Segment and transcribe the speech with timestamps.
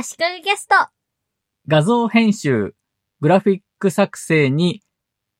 [0.00, 0.76] 足利ゲスト。
[1.66, 2.76] 画像編集、
[3.20, 4.80] グラフィック作成に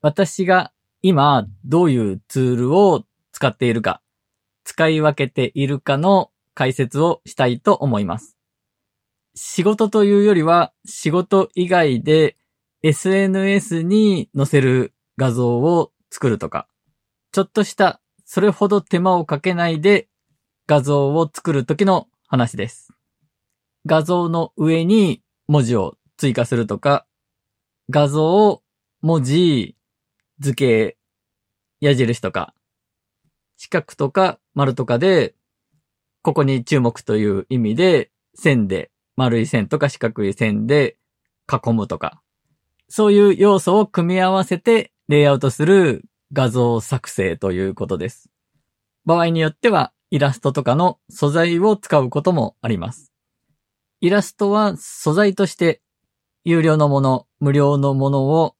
[0.00, 0.70] 私が
[1.02, 4.00] 今どういうツールを使っているか、
[4.62, 8.38] 使い分けているかの解説をしたいと思います。
[9.34, 12.36] 仕事というよりは仕事以外で
[12.84, 16.68] SNS に載せる画像を作るとか、
[17.32, 20.06] ちょっとしたそれほど手間をかけないで
[20.68, 22.94] 画像を作るときの話です。
[23.86, 27.06] 画像の上に文字を追加するとか、
[27.90, 28.62] 画像、
[29.02, 29.76] 文字、
[30.38, 30.96] 図形、
[31.80, 32.54] 矢印とか、
[33.56, 35.34] 四角とか丸とかで、
[36.22, 40.96] ここに注目という意味で、線で、丸い線とか四角い線で
[41.50, 42.22] 囲むとか、
[42.88, 48.30] そういう要素を組み合わせてレイアウトする画像作成ということです。
[49.04, 53.13] 場合によってはイラストとかの素材を使うこともあります。
[54.04, 55.80] イラストは素材として
[56.44, 58.54] 有料のもの、無料のものを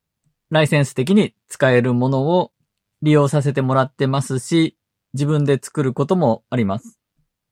[0.48, 2.52] ライセンス的に使えるものを
[3.02, 4.78] 利用させてもらってますし、
[5.12, 6.98] 自分で作ることもあります。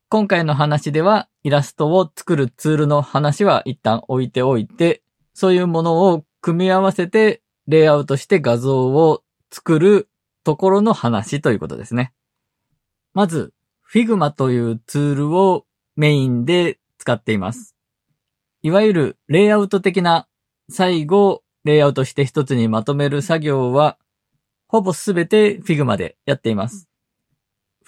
[0.08, 5.03] 今回の話ではイラストを作るツールの話は一旦置いておいて、
[5.34, 10.09] そういうものを組み合わせてレイアウトして画像を作る
[10.44, 12.14] ところの話ということですね。
[13.12, 13.53] まず、
[13.92, 17.77] Figma というツールをメインで使っています。
[18.62, 20.28] いわゆるレイアウト的な
[20.70, 23.98] 最後レイアウトして一つにまとめる作業は
[24.69, 26.88] ほぼすべて Figma でやっています。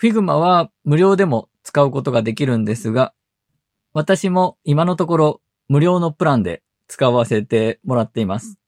[0.00, 3.14] Figma は無料でも使うことができるんですが、
[3.92, 8.58] 私も今のところ無料のプランで使わせてもらっています。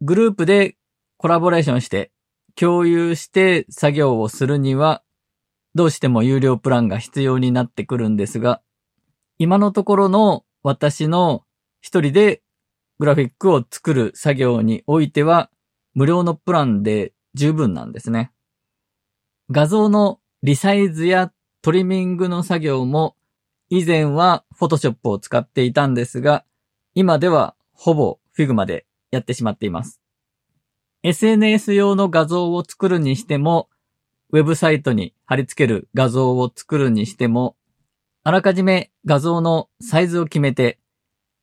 [0.00, 0.76] グループで
[1.18, 2.10] コラボレーションして
[2.56, 5.02] 共有して作業をするには
[5.76, 8.60] どうしても有料プランが必要になってくるんですが、
[9.38, 11.44] 今のところの私の
[11.80, 12.42] 一人で
[12.98, 15.48] グラフィックを作る作業においては
[15.94, 18.32] 無料のプランで十分なんですね。
[19.48, 21.32] 画像のリサイズや
[21.62, 23.14] トリミングの作業も
[23.70, 26.44] 以前は Photoshop を使っていたんですが、
[26.96, 30.00] 今ではほぼ Figma でやってしまっています。
[31.04, 33.68] SNS 用の画像を作るにしても、
[34.30, 37.54] ウェブサイトに貼り付ける画像を作るにしても、
[38.28, 40.80] あらかじめ画像のサイズを決めて、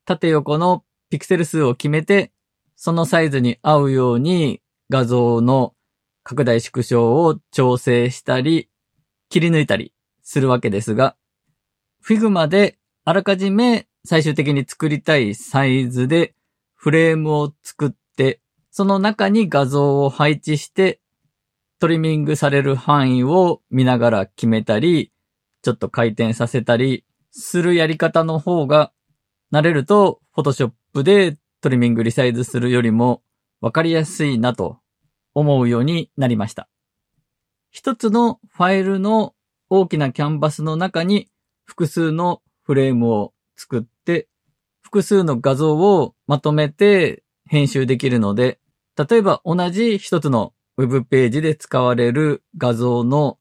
[0.03, 2.33] 縦横のピクセル数を決めて、
[2.75, 5.75] そのサイズに合うように画像の
[6.23, 8.69] 拡大縮小を調整したり、
[9.29, 11.16] 切り抜いたりするわけですが、
[12.05, 16.35] Figma であらかじめ最終的に作りたいサイズで
[16.75, 21.00] フレームを作って、その中に画像を配置して、
[21.79, 25.12] トリミングされる範囲を見ながら決めたり、
[25.63, 28.91] ちょっと回転させたりするやり方の方が、
[29.51, 33.24] 慣れると Photoshop でトリミングリサイズするよりも
[33.62, 34.79] 分かりやすいなと
[35.34, 36.68] 思うようになりました。
[37.72, 39.34] 一つのファイルの
[39.69, 41.29] 大きなキャンバスの中に
[41.63, 44.28] 複数のフレームを作って、
[44.81, 48.59] 複数の画像をまとめて編集できるので、
[48.97, 53.38] 例えば同じ一つのウェブページで使われる画像の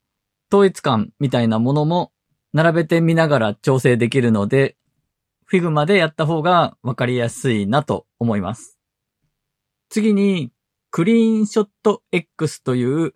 [0.52, 2.12] 統一感みたいなものも
[2.52, 4.76] 並べてみながら調整できるので、
[5.50, 8.78] Figma でやった方がわかりやすいなと思います。
[9.88, 10.52] 次に、
[10.90, 13.14] クリーンショット X という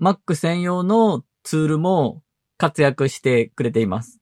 [0.00, 2.24] Mac 専用のツールも
[2.58, 4.18] 活躍してくれています。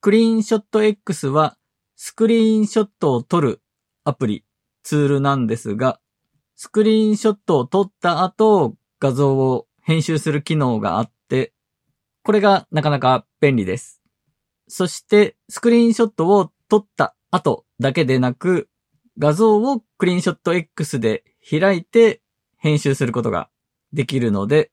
[0.00, 1.56] クリーンショット X は
[1.96, 3.60] スクリーンショットを撮る
[4.04, 4.44] アプリ、
[4.84, 5.98] ツールなんですが、
[6.54, 11.12] スクリーンショットを撮った後、画像を編集する機能があっ、
[12.24, 14.00] これがなかなか便利です。
[14.68, 18.68] そして、スクリーンショットを撮った後だけでなく、
[19.18, 22.22] 画像をクリーンショット X で開いて
[22.58, 23.50] 編集することが
[23.92, 24.70] できるので、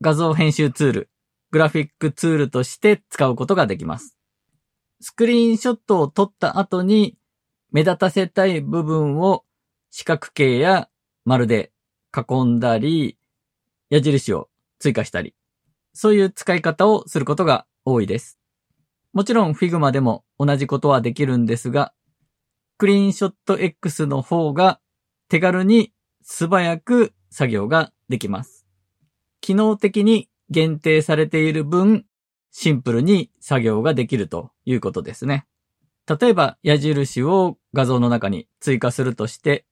[0.00, 1.10] 画像編集ツール、
[1.50, 4.16] グラフィックツールとして使うことができます。
[5.00, 7.16] スクリーンショットを撮った後に
[7.70, 9.44] 目立たせたい部分を
[9.90, 10.88] 四角形や
[11.24, 11.72] 丸で
[12.16, 13.18] 囲んだり、
[13.90, 14.48] 矢印を
[14.78, 15.34] 追加したり、
[16.00, 18.38] そういう使い方をすることが多いです。
[19.12, 21.92] もちろん Figma でも同じことはできるんですが、
[22.76, 24.78] クリーンショット X の方が
[25.28, 25.92] 手軽に
[26.22, 28.64] 素早く作業ができます。
[29.40, 32.04] 機能的に限定されている分、
[32.52, 35.48] シンプルに作業ができるということですね。
[36.06, 39.66] 例えば矢印を画像の中に追加するとして、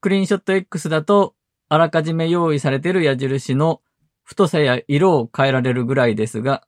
[0.00, 1.34] クリーンショット X だと
[1.68, 3.82] あらかじめ用意されている矢印の
[4.30, 6.64] 太さや色を変えられるぐらいですが、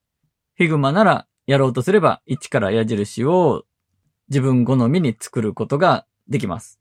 [0.58, 3.62] Figma ならやろうとすれば一から矢印を
[4.28, 6.80] 自分好みに作ることができます。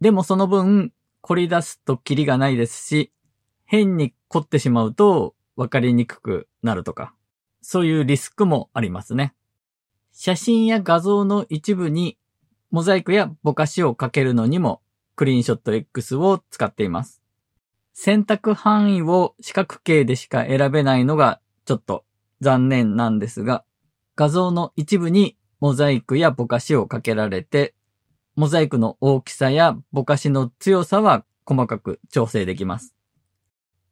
[0.00, 3.12] でもその分、凝り出すとキリがないですし、
[3.64, 7.14] 変に凝ってしまうと分かりにくくなるとか、
[7.60, 9.34] そういうリスクもありますね。
[10.10, 12.18] 写真や画像の一部に
[12.72, 14.82] モザイクやぼかしをかけるのにも
[15.14, 17.21] クリーンショット X を使っています。
[17.92, 22.04] 選択範囲を四角形でしか選べないのがちょっと
[22.40, 23.64] 残念なんですが、
[24.16, 27.74] 画像の一部にモザイクやぼかしをかけられて、
[28.34, 32.94] モザイクの大きさやぼかしの強さは細かく調整できます。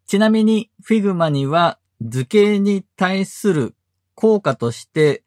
[0.06, 3.74] ちなみに Figma には図形に対する
[4.14, 5.22] 効果として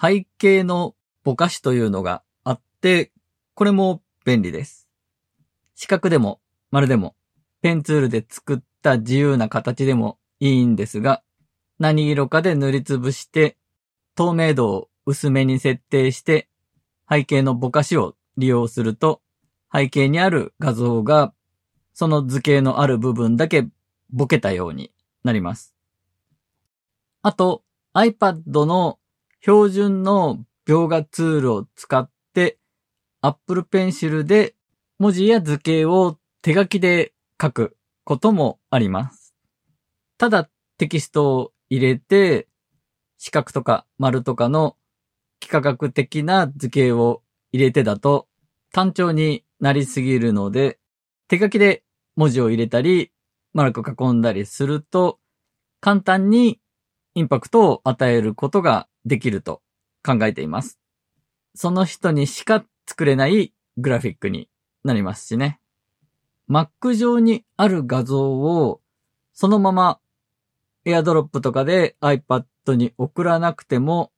[0.00, 0.94] 背景の
[1.24, 3.12] ぼかしというのがあって、
[3.54, 4.88] これも便利です。
[5.74, 6.40] 四角でも
[6.70, 7.16] 丸でも
[7.62, 11.22] ペンツールで作った自由な形でもいいんですが、
[11.78, 13.56] 何色かで塗りつぶして
[14.14, 16.48] 透明度を薄めに設定して
[17.10, 19.22] 背景のぼかしを利用すると
[19.72, 21.32] 背景にある画像が
[21.92, 23.66] その図形のある部分だけ
[24.10, 24.92] ぼけたように
[25.24, 25.74] なります。
[27.22, 27.62] あと
[27.94, 28.98] iPad の
[29.40, 32.58] 標準の描画ツールを使って
[33.20, 34.54] Apple Pencil で
[34.98, 39.34] 文字や図形を手書きで書くこともあります。
[40.18, 42.48] ただテキストを入れて
[43.18, 44.76] 四角とか丸とかの
[45.40, 47.22] 幾何学的な図形を
[47.52, 48.28] 入れてだと
[48.72, 50.78] 単調になりすぎるので
[51.28, 51.82] 手書きで
[52.16, 53.12] 文字を入れたり
[53.52, 55.18] 丸く囲んだりすると
[55.80, 56.60] 簡単に
[57.14, 59.62] インパクトを与えることができると
[60.04, 60.78] 考えています。
[61.54, 64.48] その人にしか作れないグラフィックに
[64.84, 65.59] なりますしね。
[66.50, 68.80] Mac 上にある画像を
[69.32, 70.00] そのまま
[70.84, 72.44] AirDrop とかで iPad
[72.74, 74.10] に送らなくても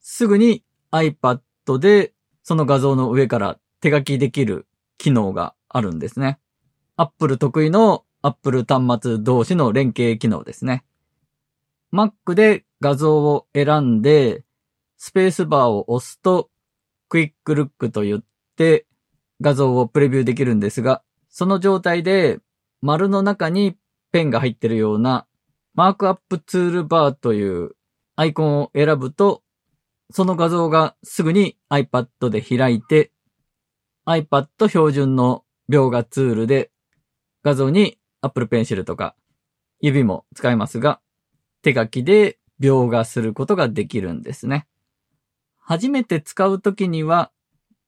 [0.00, 0.62] すぐに
[0.92, 1.40] iPad
[1.78, 2.12] で
[2.42, 4.66] その画像の上から手書きできる
[4.98, 6.38] 機能があるんですね。
[6.96, 10.84] Apple 得意の Apple 端末同士の連携機能ですね。
[11.92, 14.44] Mac で画像を選んで、
[14.96, 16.50] スペースバーを押すと、
[17.08, 18.24] クイックルックと言っ
[18.56, 18.86] て
[19.40, 21.02] 画像をプレビューできるんですが、
[21.38, 22.40] その状態で
[22.82, 23.76] 丸の中に
[24.10, 25.24] ペンが入ってるような
[25.72, 27.76] マークアップツールバーという
[28.16, 29.44] アイコンを選ぶと、
[30.10, 33.12] その画像がすぐに iPad で開いて、
[34.04, 36.72] iPad 標準の描画ツールで
[37.44, 39.14] 画像に Apple Pencil とか
[39.78, 41.00] 指も使えますが、
[41.62, 44.66] 手書きで描画することができるんですね。
[45.56, 47.30] 初めて使うときには、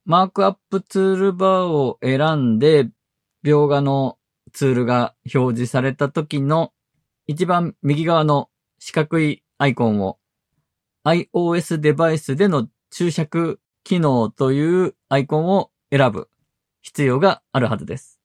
[0.05, 2.88] マークアップツールバーを選んで、
[3.44, 4.19] 描画の
[4.52, 6.72] ツールが表示されたときの
[7.26, 10.19] 一番右側の四角いアイコンを
[11.04, 16.28] iOS デバイスでの注釈機能というアイコンを選ぶ
[16.82, 18.20] 必要があるはずです。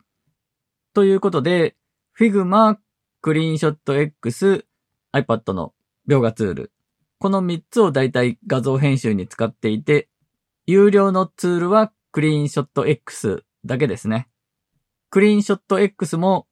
[0.94, 1.76] ということで、
[2.18, 2.78] Figma、
[3.22, 4.66] クリーンショット X、
[5.14, 5.74] iPad の
[6.08, 6.72] 描画ツール。
[7.20, 10.10] この3つをだいたい画像編集に使っていて、
[10.68, 14.30] 有料のツールはクリーンショット X だけですね。
[15.16, 16.46] クリーンショット X も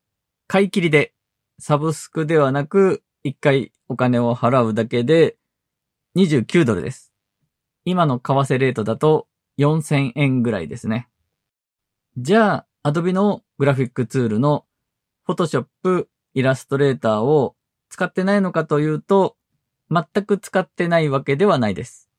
[0.48, 1.14] 買い切りで、
[1.60, 5.36] サブスクではなく、1回お金を払うだけで
[6.16, 7.12] 29ドルです。
[7.84, 9.28] 今の為替レートだと
[9.60, 11.10] 4000円ぐらいですね。
[12.16, 14.64] じゃあ、Adobe のグラフィックツールの
[15.28, 17.58] Photoshop、Illustrator を
[17.90, 19.36] 使ってないのかというと、
[19.92, 22.10] 全く使ってないわけではないです。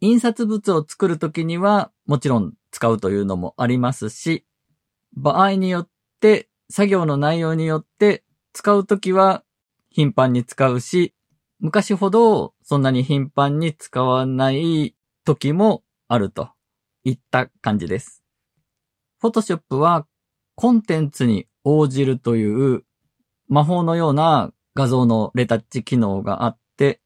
[0.00, 4.44] 印刷物を作るときにはもちろん使うというのもありますし、
[5.14, 5.88] 場合によっ
[6.20, 9.42] て、作業の内容によって使うときは
[9.90, 11.14] 頻繁に使うし、
[11.58, 16.50] 昔ほどそんなに頻繁に使わない時もあると
[17.04, 18.22] いった感じです。
[19.22, 20.06] Photoshop は
[20.54, 22.84] コンテンツに応じるという
[23.48, 27.00] 魔法のような画像のレタッチ機能があって、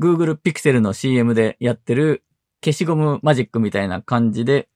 [0.00, 2.24] Google Pixel の CM でやってる
[2.62, 4.68] 消しゴムマジックみたいな感じで、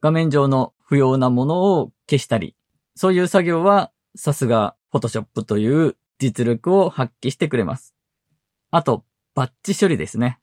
[0.00, 2.56] 画面上の不要なものを消したり、
[2.94, 7.94] そういう作業はさすが Photoshop という実力を発揮してくれます。
[8.70, 9.04] あと、
[9.34, 10.38] バッチ処理ですね。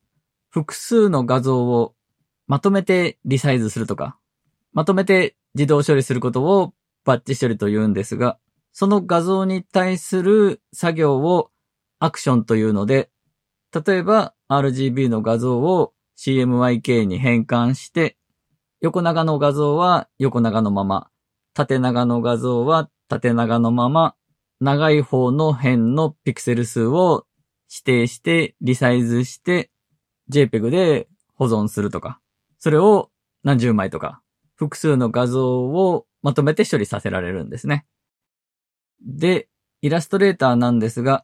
[0.49, 1.93] 複数の画像を
[2.47, 4.17] まとめてリサイズするとか、
[4.73, 6.73] まとめて自動処理することを
[7.03, 8.37] バッチ処理と言うんですが、
[8.71, 11.51] その画像に対する作業を
[11.99, 13.09] アクションというので、
[13.73, 18.17] 例えば RGB の画像を CMYK に変換して、
[18.79, 21.09] 横長の画像は横長のまま、
[21.53, 24.15] 縦長の画像は縦長のまま、
[24.59, 27.25] 長い方の辺のピクセル数を
[27.71, 29.71] 指定してリサイズして
[30.31, 32.19] JPEG で保存するとか、
[32.59, 33.09] それを
[33.43, 34.21] 何十枚とか、
[34.55, 37.85] 複数の画像をまとめて処理させられるんですね。
[39.01, 39.47] で、
[39.81, 41.23] イラストレーターなんですが、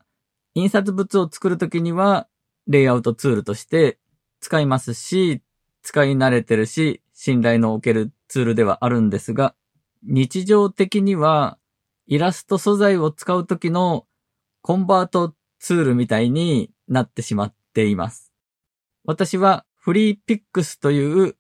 [0.56, 2.28] 印刷物を作るときには、
[2.68, 4.00] レイアウトツールとして
[4.40, 5.42] 使いますし、
[5.82, 9.56] 使い慣れてるし、信頼のおけるツールではあるんですが、
[10.04, 11.58] 日常的には、
[12.06, 14.06] イラスト素材を使うときの
[14.62, 18.34] コンバートツールみたいになってしまっています。
[19.06, 21.36] 私はフリーピックスという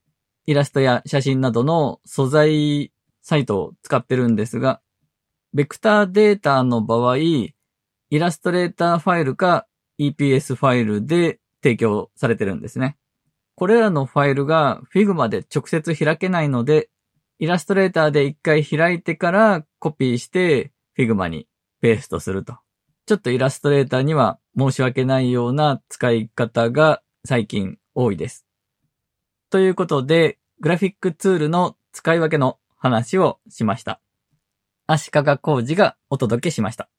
[0.45, 4.81] イラストや写真などの素材サイトを使ってるんですが、
[5.53, 7.53] ベクターデータの場合、イ
[8.11, 9.67] ラストレーターファイルか
[9.99, 12.97] EPS ファイルで提供されてるんですね。
[13.55, 16.89] これらのファイルが Figma で直接開けないので、
[17.39, 21.47] イラストレーターで一回開いてからコピーして Figma に
[21.81, 22.57] ペーストすると。
[23.05, 28.45] ちょっとイラストレーターには申し訳ないような使い方が最近多いです。
[29.49, 33.99] ということで、グラフィックツールの使い分けの話をしました。
[34.87, 36.89] 足利工事がお届けしました。